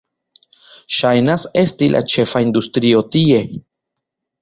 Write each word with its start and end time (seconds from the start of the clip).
Ŝajnas 0.99 1.45
esti 1.65 1.91
la 1.99 2.03
ĉefa 2.15 2.45
industrio 2.49 3.07
tie. 3.17 3.47